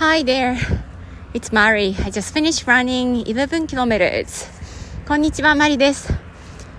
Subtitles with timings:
[0.00, 0.56] Hi there.
[1.34, 1.96] It's Mari.
[1.98, 4.46] I just finished running 11 kilometers.
[5.08, 6.12] こんにちは、マリです。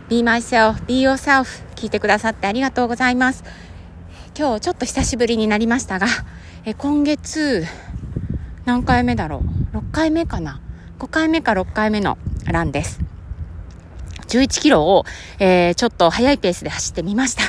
[0.07, 1.61] Be myself, be yourself.
[1.75, 3.43] 聞いてくださってありがとうございます。
[4.37, 6.07] 今日ちょっと久しぶりになりましたが、
[6.63, 7.65] え今月、
[8.63, 9.43] 何回目だろ
[9.73, 10.61] う ?6 回目かな
[10.99, 13.01] ?5 回目か6回目のランです。
[14.29, 15.04] 11キロを、
[15.39, 17.43] えー、ちょっと速いペースで走ってみました。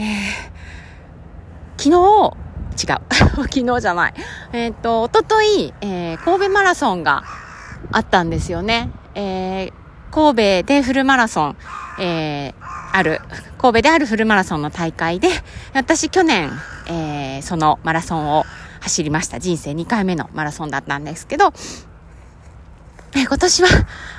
[0.00, 2.45] えー、昨日、
[2.76, 3.00] 違う。
[3.48, 4.14] 昨日じゃない。
[4.52, 7.24] えっ、ー、と、おととい、えー、神戸マラソンが
[7.92, 8.90] あったんですよね。
[9.14, 9.72] えー、
[10.12, 11.56] 神戸でフルマラソン、
[11.98, 12.54] えー、
[12.92, 13.20] ある、
[13.58, 15.28] 神戸であるフルマラソンの大会で、
[15.74, 16.52] 私去年、
[16.86, 18.44] えー、そのマラソンを
[18.80, 19.38] 走りました。
[19.38, 21.52] 人生2回目のマラソンだったんですけど、
[23.14, 23.68] えー、今年は、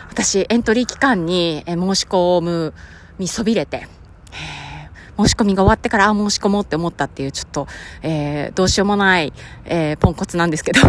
[0.09, 2.73] 私、エントリー期間に、申し込む
[3.19, 3.87] みそびれて、
[5.17, 7.67] 申し込みが終わってから、あ、申し込もうって思ったっていう、ちょっと、
[8.01, 9.33] えー、どうしようもない、
[9.65, 10.81] えー、ポンコツなんですけど。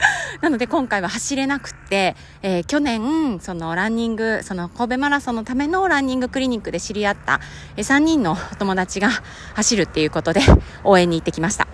[0.40, 7.40] なので今回は走れなくて、えー、去年、そのランニング、その神戸マラソンのためのランニングクリニックで知り合った、
[7.76, 9.10] えー、3人のお友達が
[9.54, 10.40] 走るっていうことで
[10.84, 11.66] 応援に行ってきました。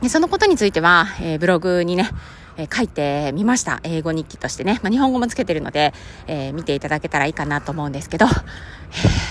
[0.00, 2.10] でそのことについては、えー、ブログにね、
[2.56, 3.80] えー、書いてみました。
[3.82, 4.78] 英語日記としてね。
[4.82, 5.92] まあ、日本語もつけてるので、
[6.26, 9.25] えー、見ていただけたらいいかなと思うんですけど、えー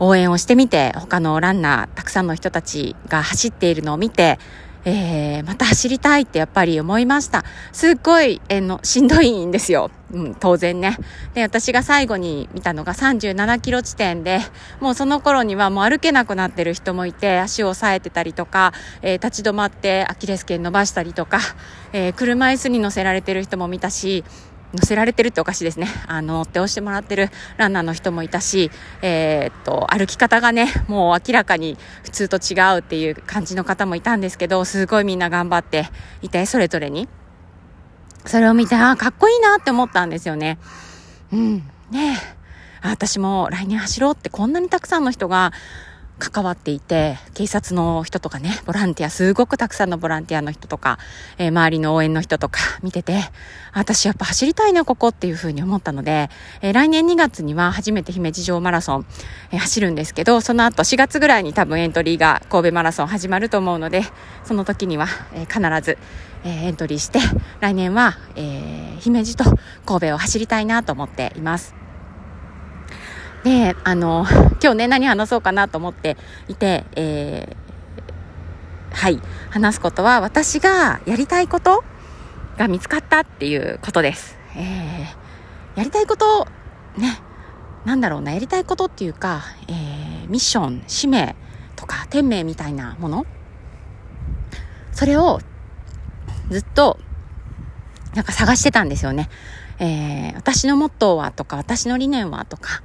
[0.00, 4.38] 応援をしてみて、他のランナー、たくさんの人たちが走っているのを見て、
[4.84, 7.44] えー、また走りたいってやっぱり思いました。
[7.72, 9.90] すっごい、えー、の、しんどいんですよ。
[10.12, 10.96] うん、当然ね。
[11.34, 14.40] で、私が最後に見たのが37キロ地点で、
[14.80, 21.40] もうその頃にはもう歩けなくなってる人もいて、足を押さえてたりとか、えー、立ち止まってアキレス腱伸ばしたりとか、
[21.92, 24.24] えー、車椅子に乗せられてる人も見たし、
[24.74, 25.88] 乗せられてるっておかしいですね。
[26.06, 28.70] あの、乗って押してもらってるランナーの人もいたし、
[29.02, 35.88] えー、っと、歩き方がね、もう明らかに普通と違うっていう感じの方もいたんですけど、すごいみんな頑張って
[36.22, 37.08] いて、それぞれに。
[38.26, 40.58] それを見て、ああ、かっこいいなって思ったんですよね。
[41.32, 41.56] うん。
[41.90, 42.18] ね
[42.82, 45.52] 私も来年走ろうってこんなにたくさんの人が
[46.18, 50.98] 関わっていて、警察の人とかね、ボランティア、すごくたくさんのボランティアの人とか、
[51.38, 53.30] えー、周りの応援の人とか 見てて、
[53.72, 56.28] 私やっぱ走りたいな、ここっていうふうに思ったので、
[56.60, 59.06] えー、来年2月には初めて姫路城マラソン、
[59.52, 64.04] えー、走るんですけど、その後4月ぐらいに多分エントリーが神戸マラソン始まると思うので、
[64.44, 65.98] その時には、え必ず、
[66.44, 67.20] えエントリーして、
[67.60, 69.44] 来年は、え姫路と
[69.86, 71.87] 神戸を走りたいなと思っています。
[73.44, 74.26] で、あの、
[74.62, 76.16] 今日ね、何話そうかなと思って
[76.48, 81.84] いて、えー、はい、話すことは私がやりたいこと
[82.56, 84.36] が見つかったっていうことです。
[84.56, 86.46] えー、やりたいこと、
[86.96, 87.20] ね、
[87.84, 91.36] なんだろうな、やりたいことっていうか、えー、ミッション、使命
[91.76, 93.26] とか、天命みたいなもの
[94.92, 95.40] それを
[96.50, 96.98] ずっと
[98.14, 99.28] なんか探してたんですよね。
[99.78, 102.82] えー、私のモットーはとか、私の理念はとか、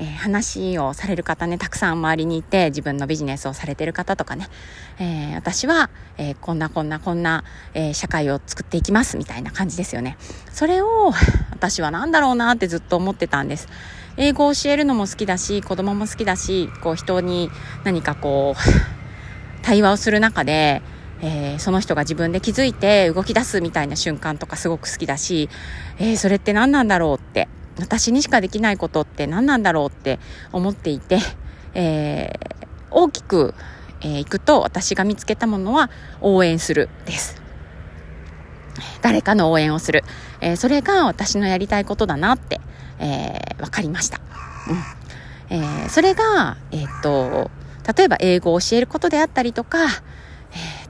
[0.00, 4.48] えー、話をされる方ね、たくさん周りにいて、自分のビジネスをされてる方とかね、
[4.98, 7.44] えー、私は、えー、こんなこんなこんな、
[7.74, 10.16] え社会を作っていきます、みたいな感じですよね。
[10.52, 11.12] それを、
[11.50, 13.68] 私は何だろうなってずっと思ってたんです。
[14.16, 17.50] 英語を教えるのも好きだし、子供も好きだし、こう人に
[17.84, 18.60] 何かこう、
[19.62, 20.82] 対話をする中で、
[21.22, 25.48] えー、その人が自分で気づいて動き出すみたいな瞬間とかすごく好きだし、
[25.98, 27.48] えー、それって何なんだろうって
[27.80, 30.18] 私にしかできないことって何なんだろうって
[30.52, 31.18] 思っていて、
[31.74, 33.54] えー、大きく、
[34.00, 35.90] えー、いくと私が見つけたものは
[36.20, 37.40] 応援するです。
[39.02, 40.04] 誰かの応援をする。
[40.40, 42.60] えー、それが私のやりたいことだなって、
[42.98, 44.20] えー、分かりました。
[44.68, 45.00] うん
[45.50, 47.50] えー、それが、えっと、
[47.96, 49.78] 例えば英語を教えることであったりとか、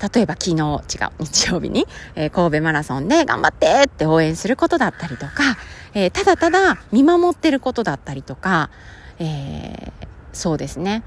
[0.00, 5.58] 例えば昨日、違う、日曜日に、えー、神戸マラソンで頑張ってって応援することだったりとか、
[5.92, 8.70] えー、ただただ見守ってることだったりとか、
[9.18, 9.92] え
[10.32, 11.02] そうですね。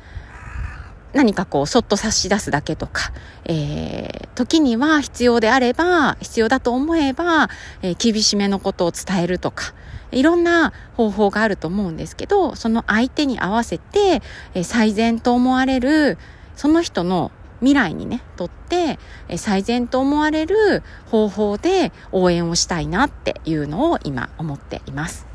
[1.14, 3.12] 何かこう、そっと差し出すだけとか、
[3.46, 7.50] え時には必要であれば、必要だと思えば、
[7.82, 9.74] え厳しめのことを伝えるとか、
[10.12, 14.22] いろんな方法があると思うんですけど、その相手に合わせて、
[14.54, 16.18] え最善と思われる、
[16.56, 17.32] その人の
[17.64, 19.00] 未来にね、とって、
[19.30, 25.26] え最善と思われる方法で応援をしたいなっていうのを今思っています。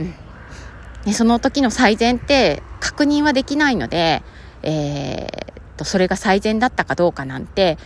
[0.00, 0.14] うん。
[1.04, 4.22] ね、その時の最善って確認はできないので、
[4.62, 7.76] えー、と、それが最善だったかどうかなんて、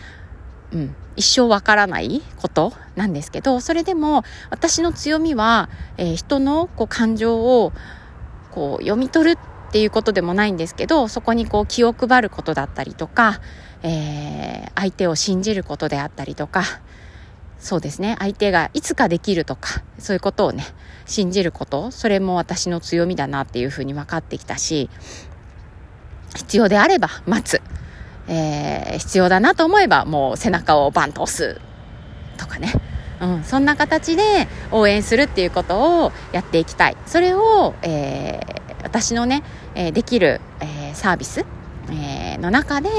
[0.71, 7.73] うん、一生わからないことなんですけど、それでも私の強みは、えー、人のこう感情を
[8.51, 13.39] こう読み取るってていうことでもないんですけど、そこにこう気を配ることだったりとか、
[13.83, 16.63] えー、相手を信じることであったりとか、
[17.59, 20.65] そうですね、相手がいつかできるとか、そういうことをね、
[21.05, 24.89] 信じること、それも私の強みだなっていうふうに分かってきたし、
[26.35, 27.61] 必要であれば待つ。
[28.27, 31.61] えー、必要だなと思えばもう背中をバンと押す
[32.37, 32.73] とかね。
[33.21, 36.97] うん、そんな形で応援するっていうことをやっていきたい。
[37.05, 39.43] それを、えー、私のね、
[39.75, 41.45] え、できる、え、サービス、
[41.91, 42.89] え、の中で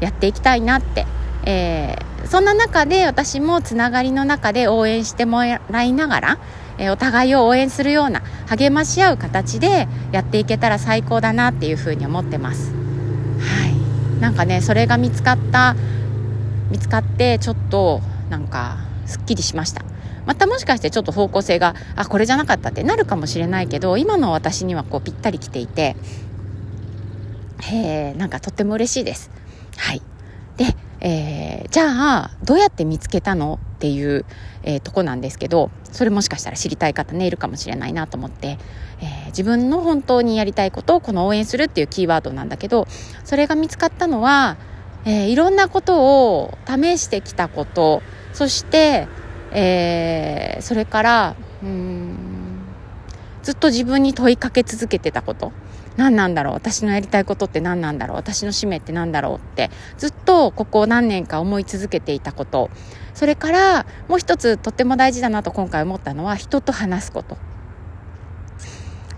[0.00, 1.06] やっていきたいなって、
[1.44, 1.96] え、
[2.26, 6.38] そんな中で私もつながりの中で応援してもらいながら、
[6.78, 12.72] え、お互いを応援するような励まし合う形でやっていけたら最高だなっていうふうに思ってます。
[12.72, 15.74] はい、なんかねそれが見つかった
[16.70, 18.00] 見つかってちょっと
[18.30, 19.82] なんかすっきりしました
[20.26, 25.96] またもしかしてちょっと方向性があこれじゃなかったってなるかもしれないけど今の私にはこうぴったりきていて
[27.62, 29.30] へえなんかとっても嬉しいです。
[29.76, 30.02] はい。
[30.56, 34.24] で、えー、じゃあどうやって見つけたのっていう、
[34.62, 38.58] えー、とこなんですけどそれもしかしたら知りたい方ねいるかもしれないなと思って、
[39.00, 42.86] えー、自分の本当にやりたいことをこの応援するっていうキーワードなんだけど
[43.24, 44.56] それが見つかったのは、
[45.04, 48.02] えー、いろんなことを試してきたこと
[48.32, 49.08] そして、
[49.52, 52.32] えー、それからうん
[53.42, 55.52] ずっと自分に問いかけ続けてたこと。
[55.96, 56.54] 何なんだろう。
[56.54, 58.16] 私のやりたいことって何なんだろう。
[58.16, 59.70] 私の使命って何だろうって。
[59.98, 62.70] ずっとここ何年か思い続けていたこと。
[63.14, 67.36] それからもう一つとっても大事だなと今回思ったのは人と話すこと。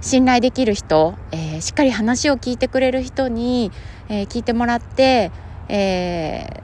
[0.00, 3.72] 信頼できる人、えー、しっかり話を聞いてくれる人に、
[4.08, 5.31] えー、聞いてもらって、
[5.69, 6.62] えー、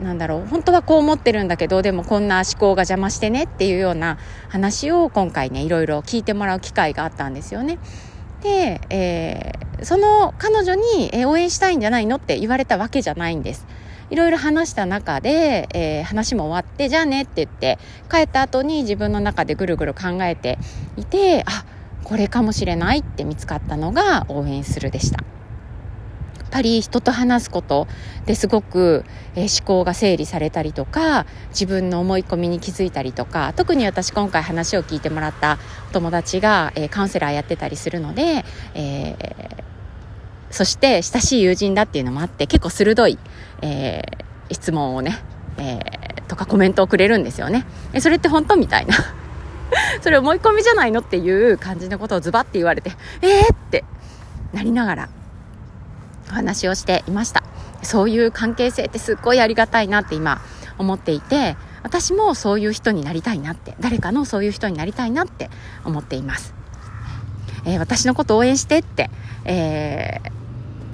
[0.00, 7.78] なんだろう本当はこう思ってるんだけどでもこんな思考が邪魔してねっていうような話を今回ねいろいろ聞いてもらう機会があったんですよね。
[8.42, 13.66] で、えー、その彼女に、え応援したいんじゃないのって言われたわけじゃないんです。
[14.10, 17.78] いろいろ話した中で、えー、話も終わってじゃあねって言って
[18.08, 20.58] 帰った後に自分の中でぐるぐる考えて
[20.96, 21.64] いてあ
[22.04, 25.24] これかもしれないって見つかったのが応援するでした。
[26.56, 27.86] ぱり人と話すこと
[28.24, 29.04] ですごく、
[29.34, 35.58] えー、思考が整理されたりとか自分の思い込みに気づいたりとか特に私今回話を聞いてもらった
[35.90, 38.44] お友達が、えー、カウンセラーやってたりするので、
[38.74, 39.64] えー、
[40.50, 43.18] そして親しい友人だっていうのもあって結構鋭い、
[43.60, 44.02] え
[44.50, 45.18] 質問をね、
[45.58, 45.80] え
[46.28, 47.66] とかコメントをくれるんですよね。
[47.92, 48.94] えそれって本当みたいな
[50.00, 53.84] それ思い込みじゃないのっていう感じのことをズバッて言われてえーって
[54.52, 55.08] なりながら
[56.30, 57.42] お話をしていました
[57.82, 60.40] そういう関係性ってすっごいありがたいなって今
[60.78, 65.50] 思っていて私もそういう人になりたいなって誰かのそういう人になりたいなって
[65.84, 66.54] 思っています、
[67.64, 69.10] えー、私のこと応援してって、
[69.44, 70.36] えー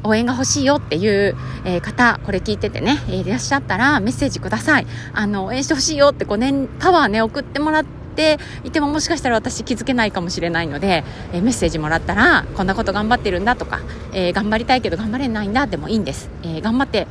[0.04, 4.86] 応援が欲しいよっていう、えー、方、これ聞いててね、いらっしゃったらメッセージください。
[5.12, 13.80] あの、応援してほしいよってこうね、パワーね、送ってもらって、ていてももしかしたら私気づけないかもしれないので、え、メッセージもらったらこんなこと頑張ってるんだとか、
[14.12, 17.06] え、頑張りたいけど頑張れないんだでもいいんです、え、頑張って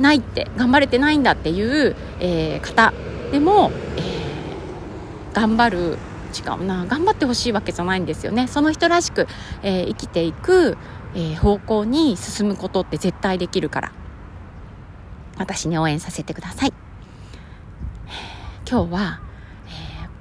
[0.00, 2.92] ないって頑張れてないんだっていう、え方
[3.30, 4.22] でも、え
[5.32, 5.98] 頑張る
[6.32, 8.46] 違うな頑張ってほしいわけじゃないんですよね。
[8.48, 9.26] その人らしく、
[9.62, 10.76] え生きていく、
[11.14, 13.92] え方向に進むことって絶対できるから。
[15.38, 16.72] 私に応援させてください。
[18.70, 19.20] 今日は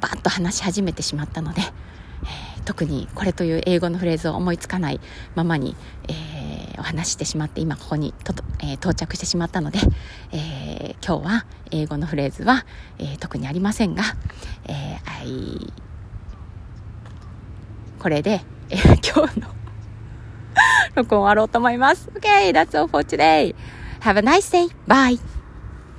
[0.01, 4.99] バッと話し始めてしまったので、えー、特にこれという英語のフレーズを思いつかない
[5.35, 5.75] ままに、
[6.07, 9.79] えー、お話してしまって今ここにとえー、到着してしまったので、
[10.31, 12.65] え今日は英語のフレーズは、
[12.99, 14.03] え特にありませんが、
[14.67, 15.71] えー、
[17.99, 18.77] これで、え
[19.15, 19.47] 今日の
[20.95, 22.09] 録音終わろうと思います。
[22.15, 23.55] Okay, that's all for today.
[24.01, 24.69] Have a nice day.
[24.87, 25.40] Bye.